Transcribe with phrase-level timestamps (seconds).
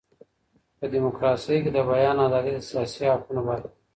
[0.77, 3.71] په ډيموکراسۍ کي د بيان ازادي د سياسي حقونو برخه ده.